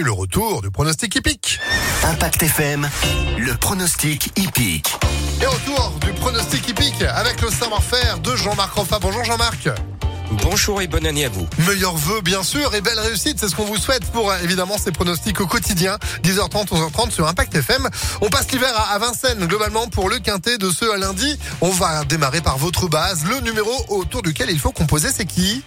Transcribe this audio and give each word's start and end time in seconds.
Le 0.00 0.12
retour 0.12 0.62
du 0.62 0.70
pronostic 0.70 1.16
hippique. 1.16 1.58
Impact 2.04 2.44
FM, 2.44 2.88
le 3.36 3.52
pronostic 3.56 4.30
hippique. 4.38 4.96
Et 5.42 5.46
retour 5.46 5.92
du 6.00 6.12
pronostic 6.12 6.68
hippique 6.68 7.02
avec 7.02 7.40
le 7.40 7.50
savoir-faire 7.50 8.20
de 8.20 8.36
Jean-Marc 8.36 8.74
Roffa. 8.74 9.00
Bonjour 9.00 9.24
Jean-Marc. 9.24 9.68
Bonjour 10.44 10.80
et 10.80 10.86
bonne 10.86 11.04
année 11.04 11.24
à 11.24 11.28
vous. 11.28 11.48
Meilleurs 11.66 11.96
vœux 11.96 12.20
bien 12.20 12.44
sûr 12.44 12.76
et 12.76 12.80
belle 12.80 13.00
réussite, 13.00 13.40
c'est 13.40 13.48
ce 13.48 13.56
qu'on 13.56 13.64
vous 13.64 13.76
souhaite 13.76 14.04
pour 14.12 14.30
euh, 14.30 14.38
évidemment 14.44 14.78
ces 14.78 14.92
pronostics 14.92 15.40
au 15.40 15.48
quotidien, 15.48 15.98
10h30, 16.22 16.68
11h30 16.68 17.10
sur 17.10 17.26
Impact 17.26 17.56
FM. 17.56 17.88
On 18.20 18.30
passe 18.30 18.52
l'hiver 18.52 18.72
à 18.76 18.94
à 18.94 18.98
Vincennes 19.00 19.46
globalement 19.46 19.88
pour 19.88 20.08
le 20.08 20.20
quintet 20.20 20.58
de 20.58 20.70
ce 20.70 20.96
lundi. 20.96 21.36
On 21.60 21.70
va 21.70 22.04
démarrer 22.04 22.40
par 22.40 22.56
votre 22.56 22.86
base, 22.86 23.24
le 23.24 23.40
numéro 23.40 23.72
autour 23.88 24.22
duquel 24.22 24.48
il 24.50 24.60
faut 24.60 24.70
composer, 24.70 25.08
c'est 25.12 25.26
qui? 25.26 25.64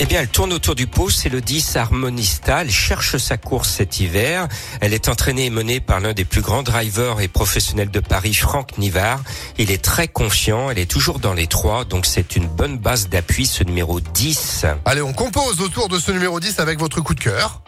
Eh 0.00 0.06
bien, 0.06 0.20
elle 0.20 0.28
tourne 0.28 0.52
autour 0.52 0.74
du 0.74 0.88
pot, 0.88 1.08
c'est 1.08 1.28
le 1.28 1.40
10 1.40 1.76
Harmonista. 1.76 2.62
Elle 2.62 2.70
cherche 2.70 3.16
sa 3.16 3.36
course 3.36 3.70
cet 3.70 4.00
hiver. 4.00 4.48
Elle 4.80 4.92
est 4.92 5.08
entraînée 5.08 5.46
et 5.46 5.50
menée 5.50 5.78
par 5.78 6.00
l'un 6.00 6.12
des 6.12 6.24
plus 6.24 6.40
grands 6.40 6.64
drivers 6.64 7.20
et 7.20 7.28
professionnels 7.28 7.92
de 7.92 8.00
Paris, 8.00 8.34
Franck 8.34 8.76
Nivard. 8.76 9.20
Il 9.56 9.70
est 9.70 9.82
très 9.82 10.08
confiant, 10.08 10.68
elle 10.68 10.80
est 10.80 10.90
toujours 10.90 11.20
dans 11.20 11.32
les 11.32 11.46
trois, 11.46 11.84
donc 11.84 12.06
c'est 12.06 12.34
une 12.34 12.48
bonne 12.48 12.76
base 12.76 13.08
d'appui, 13.08 13.46
ce 13.46 13.62
numéro 13.62 14.00
10. 14.00 14.66
Allez, 14.84 15.00
on 15.00 15.12
compose 15.12 15.60
autour 15.60 15.88
de 15.88 16.00
ce 16.00 16.10
numéro 16.10 16.40
10 16.40 16.58
avec 16.58 16.80
votre 16.80 17.00
coup 17.00 17.14
de 17.14 17.20
cœur. 17.20 17.62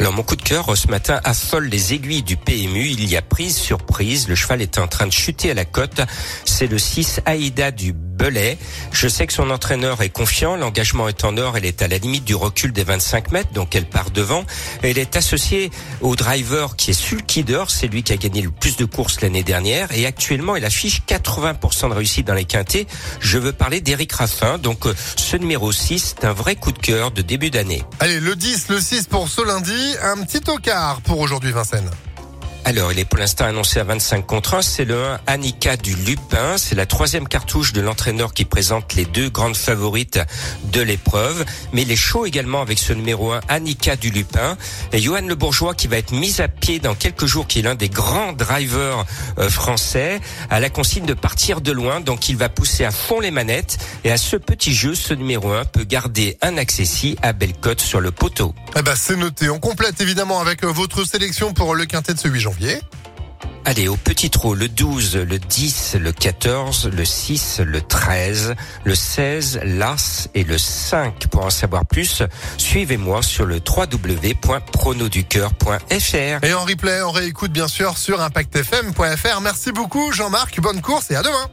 Alors 0.00 0.12
mon 0.12 0.22
coup 0.22 0.36
de 0.36 0.42
cœur 0.42 0.76
ce 0.76 0.88
matin 0.88 1.20
affole 1.24 1.66
les 1.66 1.92
aiguilles 1.92 2.22
du 2.22 2.36
PMU. 2.36 2.86
Il 2.86 3.08
y 3.08 3.16
a 3.16 3.22
prise 3.22 3.56
sur 3.56 3.78
prise. 3.78 4.28
Le 4.28 4.34
cheval 4.34 4.62
est 4.62 4.78
en 4.78 4.86
train 4.86 5.06
de 5.06 5.12
chuter 5.12 5.50
à 5.50 5.54
la 5.54 5.64
côte. 5.64 6.00
C'est 6.44 6.66
le 6.66 6.78
6 6.78 7.20
Aïda 7.26 7.72
du 7.72 7.92
Belay. 8.18 8.58
Je 8.92 9.08
sais 9.08 9.26
que 9.26 9.32
son 9.32 9.50
entraîneur 9.50 10.02
est 10.02 10.08
confiant. 10.10 10.56
L'engagement 10.56 11.08
est 11.08 11.24
en 11.24 11.36
or. 11.38 11.56
Elle 11.56 11.64
est 11.64 11.82
à 11.82 11.88
la 11.88 11.98
limite 11.98 12.24
du 12.24 12.34
recul 12.34 12.72
des 12.72 12.84
25 12.84 13.30
mètres, 13.30 13.52
donc 13.52 13.74
elle 13.76 13.86
part 13.86 14.10
devant. 14.10 14.44
Elle 14.82 14.98
est 14.98 15.16
associée 15.16 15.70
au 16.00 16.16
driver 16.16 16.76
qui 16.76 16.90
est 16.90 16.94
Sulkider. 16.94 17.64
C'est 17.68 17.86
lui 17.86 18.02
qui 18.02 18.12
a 18.12 18.16
gagné 18.16 18.42
le 18.42 18.50
plus 18.50 18.76
de 18.76 18.84
courses 18.84 19.20
l'année 19.20 19.44
dernière. 19.44 19.92
Et 19.92 20.04
actuellement, 20.04 20.56
elle 20.56 20.64
affiche 20.64 21.02
80% 21.06 21.90
de 21.90 21.94
réussite 21.94 22.26
dans 22.26 22.34
les 22.34 22.44
quintés. 22.44 22.86
Je 23.20 23.38
veux 23.38 23.52
parler 23.52 23.80
d'Éric 23.80 24.12
Raffin. 24.12 24.58
Donc 24.58 24.86
euh, 24.86 24.94
ce 25.16 25.36
numéro 25.36 25.70
6, 25.70 26.16
c'est 26.18 26.26
un 26.26 26.32
vrai 26.32 26.56
coup 26.56 26.72
de 26.72 26.78
cœur 26.78 27.12
de 27.12 27.22
début 27.22 27.50
d'année. 27.50 27.84
Allez, 28.00 28.20
le 28.20 28.34
10, 28.34 28.68
le 28.68 28.80
6 28.80 29.06
pour 29.06 29.28
ce 29.28 29.46
lundi. 29.46 29.94
Un 30.02 30.24
petit 30.24 30.40
tocard 30.40 31.00
pour 31.02 31.20
aujourd'hui 31.20 31.52
Vincennes. 31.52 31.90
Alors, 32.64 32.92
il 32.92 32.98
est 32.98 33.04
pour 33.04 33.18
l'instant 33.18 33.46
annoncé 33.46 33.80
à 33.80 33.84
25 33.84 34.26
contre 34.26 34.54
1. 34.54 34.62
C'est 34.62 34.84
le 34.84 35.02
1 35.02 35.20
Annika 35.26 35.76
du 35.76 35.94
Lupin. 35.94 36.58
C'est 36.58 36.74
la 36.74 36.84
troisième 36.84 37.26
cartouche 37.26 37.72
de 37.72 37.80
l'entraîneur 37.80 38.34
qui 38.34 38.44
présente 38.44 38.94
les 38.94 39.06
deux 39.06 39.30
grandes 39.30 39.56
favorites 39.56 40.20
de 40.72 40.82
l'épreuve. 40.82 41.46
Mais 41.72 41.82
il 41.82 41.90
est 41.90 41.96
chaud 41.96 42.26
également 42.26 42.60
avec 42.60 42.78
ce 42.78 42.92
numéro 42.92 43.32
1 43.32 43.40
Annika 43.48 43.96
du 43.96 44.10
Lupin. 44.10 44.58
Et 44.92 45.00
Johan 45.00 45.22
Le 45.26 45.34
Bourgeois 45.34 45.74
qui 45.74 45.88
va 45.88 45.96
être 45.96 46.12
mis 46.12 46.42
à 46.42 46.48
pied 46.48 46.78
dans 46.78 46.94
quelques 46.94 47.24
jours, 47.24 47.46
qui 47.46 47.60
est 47.60 47.62
l'un 47.62 47.74
des 47.74 47.88
grands 47.88 48.32
drivers 48.32 49.06
euh, 49.38 49.48
français, 49.48 50.20
à 50.50 50.60
la 50.60 50.68
consigne 50.68 51.06
de 51.06 51.14
partir 51.14 51.60
de 51.62 51.72
loin. 51.72 52.00
Donc, 52.00 52.28
il 52.28 52.36
va 52.36 52.48
pousser 52.50 52.84
à 52.84 52.90
fond 52.90 53.20
les 53.20 53.30
manettes. 53.30 53.78
Et 54.04 54.10
à 54.10 54.18
ce 54.18 54.36
petit 54.36 54.74
jeu, 54.74 54.94
ce 54.94 55.14
numéro 55.14 55.52
1 55.52 55.64
peut 55.64 55.84
garder 55.84 56.36
un 56.42 56.58
accessi 56.58 57.16
à 57.22 57.32
belle 57.32 57.54
cote 57.54 57.80
sur 57.80 58.00
le 58.00 58.10
poteau. 58.10 58.54
Eh 58.76 58.82
ben, 58.82 58.94
c'est 58.94 59.16
noté. 59.16 59.48
On 59.48 59.58
complète 59.58 60.00
évidemment 60.00 60.40
avec 60.40 60.64
euh, 60.64 60.66
votre 60.66 61.04
sélection 61.04 61.54
pour 61.54 61.74
le 61.74 61.86
quintet 61.86 62.12
de 62.12 62.18
ce 62.18 62.28
8 62.28 62.48
janvier. 62.58 62.80
Allez, 63.64 63.88
au 63.88 63.96
petit 63.96 64.30
trot, 64.30 64.54
le 64.54 64.68
12, 64.68 65.16
le 65.16 65.38
10, 65.38 65.96
le 66.00 66.12
14, 66.12 66.90
le 66.90 67.04
6, 67.04 67.60
le 67.60 67.82
13, 67.82 68.54
le 68.84 68.94
16, 68.94 69.60
l'As 69.62 70.30
et 70.34 70.42
le 70.42 70.56
5. 70.56 71.28
Pour 71.28 71.44
en 71.44 71.50
savoir 71.50 71.84
plus, 71.84 72.22
suivez-moi 72.56 73.20
sur 73.22 73.44
le 73.44 73.56
www.pronoducœur.fr. 73.56 76.44
Et 76.44 76.54
en 76.54 76.64
replay, 76.64 77.02
on 77.02 77.10
réécoute 77.10 77.52
bien 77.52 77.68
sûr 77.68 77.98
sur 77.98 78.22
impactfm.fr. 78.22 79.40
Merci 79.42 79.72
beaucoup 79.72 80.12
Jean-Marc, 80.12 80.58
bonne 80.60 80.80
course 80.80 81.10
et 81.10 81.16
à 81.16 81.22
demain. 81.22 81.50